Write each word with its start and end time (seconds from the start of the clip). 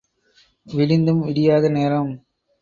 விடிந்தும் 0.67 1.19
விடியாத 1.19 1.69
நேரம். 1.69 2.11